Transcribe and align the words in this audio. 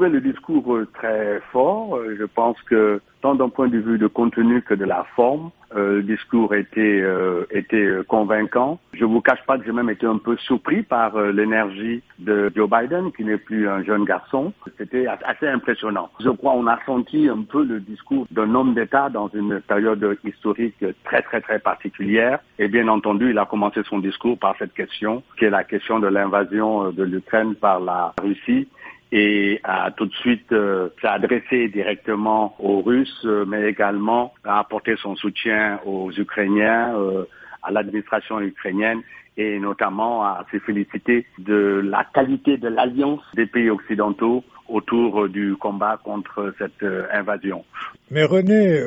trouvé 0.00 0.18
le 0.18 0.22
discours 0.22 0.74
euh, 0.74 0.88
très 0.94 1.42
fort. 1.52 1.94
Euh, 1.96 2.16
je 2.18 2.24
pense 2.24 2.56
que 2.62 3.02
tant 3.20 3.34
d'un 3.34 3.50
point 3.50 3.68
de 3.68 3.76
vue 3.76 3.98
de 3.98 4.06
contenu 4.06 4.62
que 4.62 4.72
de 4.72 4.86
la 4.86 5.04
forme, 5.14 5.50
euh, 5.76 5.96
le 5.96 6.02
discours 6.02 6.54
était 6.54 7.04
était 7.50 7.86
convaincant. 8.08 8.80
Je 8.94 9.04
vous 9.04 9.20
cache 9.20 9.44
pas 9.46 9.58
que 9.58 9.64
j'ai 9.66 9.72
même 9.72 9.90
été 9.90 10.06
un 10.06 10.16
peu 10.16 10.38
surpris 10.38 10.82
par 10.82 11.20
l'énergie 11.20 12.02
de 12.18 12.50
Joe 12.56 12.68
Biden, 12.70 13.12
qui 13.12 13.24
n'est 13.24 13.36
plus 13.36 13.68
un 13.68 13.84
jeune 13.84 14.04
garçon. 14.04 14.54
C'était 14.78 15.06
assez 15.06 15.46
impressionnant. 15.46 16.08
Je 16.18 16.30
crois 16.30 16.54
on 16.54 16.66
a 16.66 16.78
senti 16.86 17.28
un 17.28 17.42
peu 17.42 17.62
le 17.62 17.80
discours 17.80 18.26
d'un 18.30 18.54
homme 18.54 18.72
d'État 18.72 19.10
dans 19.10 19.28
une 19.34 19.60
période 19.60 20.16
historique 20.24 20.82
très 21.04 21.20
très 21.20 21.42
très 21.42 21.58
particulière. 21.58 22.38
Et 22.58 22.68
bien 22.68 22.88
entendu, 22.88 23.30
il 23.30 23.38
a 23.38 23.44
commencé 23.44 23.82
son 23.84 23.98
discours 23.98 24.38
par 24.38 24.56
cette 24.58 24.72
question, 24.72 25.22
qui 25.38 25.44
est 25.44 25.50
la 25.50 25.64
question 25.64 26.00
de 26.00 26.08
l'invasion 26.08 26.90
de 26.90 27.02
l'Ukraine 27.02 27.54
par 27.54 27.80
la 27.80 28.14
Russie 28.22 28.66
et 29.12 29.60
a 29.64 29.90
tout 29.90 30.06
de 30.06 30.14
suite 30.14 30.52
euh, 30.52 30.88
s'adressé 31.02 31.68
directement 31.68 32.54
aux 32.60 32.80
Russes, 32.80 33.22
euh, 33.24 33.44
mais 33.46 33.68
également 33.68 34.32
a 34.44 34.60
apporté 34.60 34.94
son 35.02 35.16
soutien 35.16 35.80
aux 35.84 36.12
Ukrainiens, 36.12 36.94
euh, 36.96 37.24
à 37.62 37.70
l'administration 37.72 38.40
ukrainienne 38.40 39.00
et 39.36 39.58
notamment 39.58 40.22
à 40.24 40.44
se 40.52 40.58
féliciter 40.60 41.26
de 41.38 41.80
la 41.84 42.04
qualité 42.14 42.56
de 42.56 42.68
l'alliance 42.68 43.20
des 43.34 43.46
pays 43.46 43.70
occidentaux 43.70 44.44
autour 44.68 45.28
du 45.28 45.56
combat 45.56 45.98
contre 46.02 46.54
cette 46.58 46.84
invasion. 47.12 47.64
Mais 48.10 48.24
René, 48.24 48.80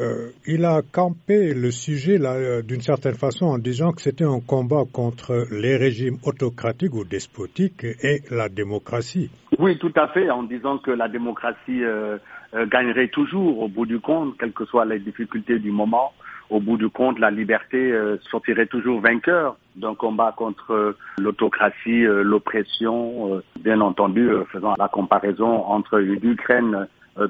il 0.46 0.64
a 0.66 0.82
campé 0.92 1.54
le 1.54 1.72
sujet 1.72 2.18
là 2.18 2.62
d'une 2.62 2.82
certaine 2.82 3.16
façon 3.16 3.46
en 3.48 3.58
disant 3.58 3.92
que 3.92 4.02
c'était 4.02 4.24
un 4.26 4.40
combat 4.40 4.84
contre 4.92 5.46
les 5.52 5.76
régimes 5.76 6.18
autocratiques 6.24 6.94
ou 6.94 7.04
despotiques 7.04 7.84
et 8.02 8.22
la 8.32 8.48
démocratie. 8.50 9.30
Oui, 9.64 9.78
tout 9.78 9.94
à 9.96 10.10
fait, 10.10 10.30
en 10.30 10.44
disant 10.44 10.78
que 10.78 10.92
la 10.92 11.08
démocratie 11.08 11.86
euh, 11.86 12.18
euh, 12.54 12.66
gagnerait 12.66 13.08
toujours 13.08 13.62
au 13.62 13.70
bout 13.70 13.86
du 13.86 14.02
compte, 14.02 14.38
quelles 14.38 14.52
que 14.52 14.66
soient 14.66 14.84
les 14.84 15.00
difficultés 15.00 15.58
du 15.58 15.72
moment. 15.72 16.12
Au 16.50 16.60
bout 16.60 16.76
du 16.76 16.90
compte, 16.90 17.18
la 17.18 17.32
liberté 17.32 17.78
euh, 17.94 18.18
sortirait 18.30 18.66
toujours 18.66 19.00
vainqueur 19.00 19.56
d'un 19.78 19.96
combat 19.96 20.34
contre 20.36 20.98
l'autocratie, 21.18 22.04
l'oppression, 22.04 23.42
bien 23.62 23.80
entendu, 23.80 24.30
faisant 24.52 24.74
la 24.78 24.90
comparaison 24.90 25.66
entre 25.66 25.98
l'Ukraine, 25.98 26.86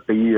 pays 0.07 0.35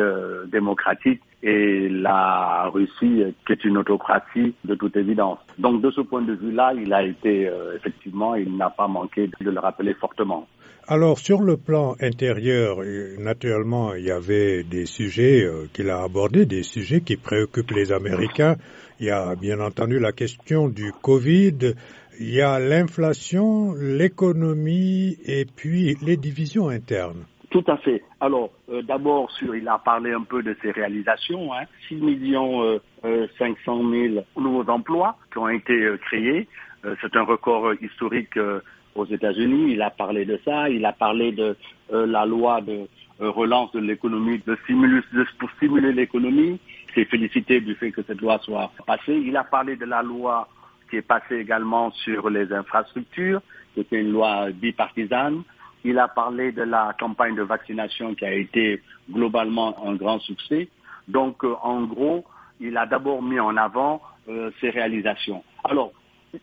démocratique, 0.51 1.21
et 1.43 1.89
la 1.89 2.69
Russie, 2.73 3.23
qui 3.45 3.51
est 3.51 3.63
une 3.65 3.77
autocratie 3.77 4.55
de 4.63 4.75
toute 4.75 4.95
évidence. 4.97 5.37
Donc 5.59 5.81
de 5.81 5.91
ce 5.91 6.01
point 6.01 6.21
de 6.23 6.33
vue-là, 6.33 6.73
il 6.73 6.91
a 6.93 7.03
été, 7.03 7.49
effectivement, 7.75 8.35
il 8.35 8.57
n'a 8.57 8.69
pas 8.69 8.87
manqué 8.87 9.29
de 9.39 9.49
le 9.51 9.59
rappeler 9.59 9.93
fortement. 9.93 10.47
Alors, 10.87 11.17
sur 11.17 11.41
le 11.41 11.57
plan 11.57 11.95
intérieur, 11.99 12.79
euh, 12.83 13.15
naturellement, 13.17 13.95
il 13.95 14.05
y 14.05 14.11
avait 14.11 14.61
des 14.63 14.85
sujets 14.85 15.43
euh, 15.43 15.65
qu'il 15.73 15.89
a 15.89 16.03
abordés, 16.03 16.45
des 16.45 16.61
sujets 16.61 17.01
qui 17.01 17.17
préoccupent 17.17 17.71
les 17.71 17.91
Américains. 17.91 18.57
Il 18.99 19.07
y 19.07 19.09
a 19.09 19.33
bien 19.33 19.59
entendu 19.61 19.97
la 19.97 20.11
question 20.11 20.69
du 20.69 20.91
Covid, 21.01 21.73
il 22.19 22.29
y 22.29 22.39
a 22.39 22.59
l'inflation, 22.59 23.73
l'économie 23.73 25.17
et 25.25 25.45
puis 25.45 25.97
les 26.03 26.17
divisions 26.17 26.69
internes. 26.69 27.25
Tout 27.55 27.71
à 27.71 27.77
fait. 27.77 28.03
Alors, 28.19 28.49
euh, 28.69 28.81
d'abord, 28.81 29.31
il 29.41 29.67
a 29.69 29.77
parlé 29.77 30.11
un 30.11 30.23
peu 30.23 30.43
de 30.43 30.57
ses 30.61 30.71
réalisations. 30.71 31.53
Hein. 31.53 31.63
6 31.87 31.95
millions 31.95 32.79
500 33.37 33.89
000 33.89 34.25
nouveaux 34.35 34.69
emplois 34.69 35.17
qui 35.31 35.37
ont 35.37 35.47
été 35.47 35.89
créés. 36.01 36.47
C'est 37.01 37.15
un 37.15 37.23
record 37.23 37.73
historique 37.81 38.37
aux 38.95 39.05
États-Unis. 39.05 39.73
Il 39.73 39.81
a 39.81 39.89
parlé 39.89 40.25
de 40.25 40.39
ça. 40.43 40.69
Il 40.69 40.85
a 40.85 40.93
parlé 40.93 41.31
de 41.31 41.55
euh, 41.93 42.05
la 42.05 42.25
loi 42.25 42.61
de 42.61 42.87
euh, 43.21 43.29
relance 43.29 43.71
de 43.73 43.79
l'économie, 43.79 44.41
de 44.45 44.57
pour 45.37 45.49
stimuler 45.51 45.91
l'économie. 45.91 46.59
Il 46.89 46.93
s'est 46.93 47.05
félicité 47.05 47.61
du 47.61 47.75
fait 47.75 47.91
que 47.91 48.01
cette 48.03 48.21
loi 48.21 48.39
soit 48.39 48.71
passée. 48.87 49.21
Il 49.25 49.37
a 49.37 49.43
parlé 49.43 49.75
de 49.75 49.85
la 49.85 50.01
loi 50.01 50.47
qui 50.89 50.97
est 50.97 51.01
passée 51.01 51.37
également 51.37 51.91
sur 51.91 52.29
les 52.29 52.51
infrastructures, 52.51 53.41
qui 53.73 53.81
était 53.81 54.01
une 54.01 54.11
loi 54.11 54.49
bipartisane. 54.51 55.43
Il 55.85 55.97
a 55.99 56.09
parlé 56.09 56.51
de 56.51 56.63
la 56.63 56.93
campagne 56.99 57.35
de 57.35 57.43
vaccination 57.43 58.13
qui 58.15 58.25
a 58.25 58.33
été 58.33 58.81
globalement 59.09 59.87
un 59.87 59.95
grand 59.95 60.19
succès. 60.19 60.67
Donc, 61.07 61.45
euh, 61.45 61.55
en 61.61 61.83
gros, 61.83 62.25
il 62.59 62.75
a 62.75 62.85
d'abord 62.85 63.21
mis 63.21 63.39
en 63.39 63.55
avant 63.55 64.01
ses 64.59 64.71
réalisations. 64.71 65.43
Alors, 65.63 65.91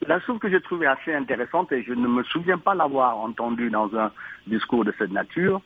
la 0.06 0.20
chose 0.20 0.38
que 0.38 0.48
j'ai 0.48 0.60
trouvée 0.60 0.86
assez 0.86 1.12
intéressante, 1.12 1.72
et 1.72 1.82
je 1.82 1.92
ne 1.92 2.06
me 2.06 2.22
souviens 2.24 2.58
pas 2.58 2.74
l'avoir 2.74 3.18
entendu 3.18 3.70
dans 3.70 3.94
un 3.96 4.10
discours 4.46 4.84
de 4.84 4.94
cette 4.98 5.10
nature, 5.10 5.60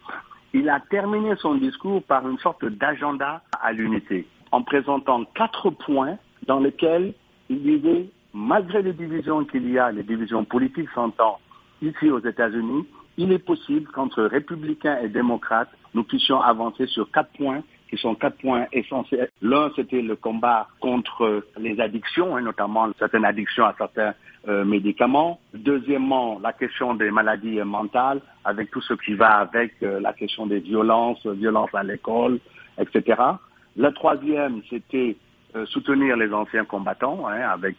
il 0.53 0.69
a 0.69 0.81
terminé 0.81 1.35
son 1.37 1.57
discours 1.57 2.03
par 2.03 2.29
une 2.29 2.39
sorte 2.39 2.65
d'agenda 2.65 3.43
à 3.61 3.73
l'unité, 3.73 4.27
en 4.53 4.63
présentant 4.63 5.25
quatre 5.35 5.71
points 5.71 6.17
dans 6.47 6.61
lesquels 6.61 7.13
il 7.49 7.63
disait, 7.63 8.07
malgré 8.33 8.83
les 8.83 8.93
divisions 8.93 9.45
qu'il 9.45 9.71
y 9.71 9.79
a, 9.79 9.93
les 9.93 10.03
divisions 10.03 10.45
politiques 10.45 10.89
s'entend 10.95 11.39
ici 11.83 12.11
aux 12.11 12.21
États-Unis, 12.21 12.87
il 13.19 13.33
est 13.33 13.45
possible 13.45 13.91
qu'entre 13.93 14.25
républicains 14.25 14.99
et 14.99 15.09
démocrates, 15.09 15.71
nous 15.95 16.05
puissions 16.05 16.41
avancer 16.41 16.87
sur 16.87 17.11
quatre 17.11 17.33
points 17.37 17.63
qui 17.89 17.97
sont 17.97 18.15
quatre 18.15 18.39
points 18.39 18.67
essentiels. 18.73 19.31
L'un, 19.43 19.71
c'était 19.77 20.03
le 20.03 20.17
combat 20.17 20.69
contre 20.81 21.45
les 21.59 21.81
addictions, 21.81 22.37
et 22.39 22.43
notamment 22.43 22.89
certaines 22.99 23.25
addictions 23.25 23.65
à 23.65 23.75
certains 23.79 24.15
euh, 24.49 24.65
médicaments. 24.65 25.41
Deuxièmement, 25.55 26.39
la 26.43 26.53
question 26.53 26.95
des 26.95 27.11
maladies 27.11 27.61
mentales, 27.61 28.21
avec 28.45 28.71
tout 28.71 28.81
ce 28.81 28.95
qui 28.95 29.15
va 29.15 29.37
avec 29.39 29.75
euh, 29.83 30.01
la 30.01 30.13
question 30.13 30.47
des 30.47 30.61
violences, 30.61 31.25
violences 31.27 31.75
à 31.75 31.83
l'école, 31.83 32.41
etc. 32.79 33.23
Le 33.77 33.91
troisième, 33.93 34.63
c'était 34.69 35.17
euh, 35.55 35.65
soutenir 35.67 36.17
les 36.17 36.33
anciens 36.33 36.65
combattants, 36.65 37.27
hein, 37.29 37.49
avec 37.49 37.77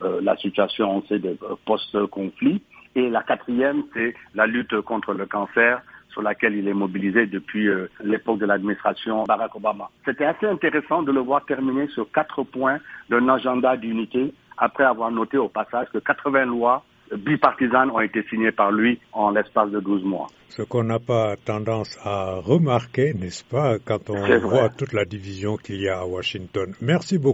la 0.00 0.36
situation 0.36 1.02
de 1.10 1.36
post-conflit. 1.66 2.62
Et 2.94 3.08
la 3.08 3.22
quatrième, 3.22 3.82
c'est 3.94 4.14
la 4.34 4.46
lutte 4.46 4.80
contre 4.82 5.12
le 5.14 5.26
cancer 5.26 5.82
sur 6.10 6.22
laquelle 6.22 6.56
il 6.56 6.66
est 6.66 6.74
mobilisé 6.74 7.26
depuis 7.26 7.68
euh, 7.68 7.88
l'époque 8.02 8.38
de 8.38 8.46
l'administration 8.46 9.24
Barack 9.24 9.54
Obama. 9.54 9.90
C'était 10.04 10.24
assez 10.24 10.46
intéressant 10.46 11.02
de 11.02 11.12
le 11.12 11.20
voir 11.20 11.44
terminer 11.44 11.86
sur 11.88 12.10
quatre 12.10 12.42
points 12.42 12.78
d'un 13.08 13.28
agenda 13.28 13.76
d'unité 13.76 14.32
après 14.56 14.84
avoir 14.84 15.10
noté 15.10 15.36
au 15.38 15.48
passage 15.48 15.86
que 15.92 15.98
80 15.98 16.46
lois 16.46 16.82
bipartisanes 17.16 17.90
ont 17.90 18.00
été 18.00 18.22
signées 18.28 18.52
par 18.52 18.70
lui 18.72 18.98
en 19.12 19.30
l'espace 19.30 19.70
de 19.70 19.80
12 19.80 20.04
mois. 20.04 20.26
Ce 20.48 20.62
qu'on 20.62 20.82
n'a 20.84 20.98
pas 20.98 21.36
tendance 21.44 21.96
à 22.04 22.36
remarquer, 22.36 23.14
n'est-ce 23.14 23.44
pas, 23.44 23.78
quand 23.78 24.10
on 24.10 24.38
voit 24.40 24.68
toute 24.70 24.92
la 24.92 25.04
division 25.04 25.56
qu'il 25.56 25.80
y 25.80 25.88
a 25.88 26.00
à 26.00 26.06
Washington. 26.06 26.74
Merci 26.80 27.18
beaucoup. 27.18 27.26